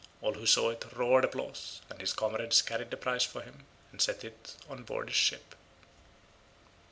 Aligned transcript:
All 0.23 0.33
who 0.33 0.47
saw 0.47 0.71
it 0.71 0.83
roared 0.95 1.25
applause, 1.25 1.79
and 1.87 2.01
his 2.01 2.11
comrades 2.11 2.63
carried 2.63 2.89
the 2.89 2.97
prize 2.97 3.23
for 3.23 3.41
him 3.43 3.65
and 3.91 4.01
set 4.01 4.23
it 4.23 4.55
on 4.67 4.81
board 4.81 5.09
his 5.09 5.15
ship. 5.15 5.53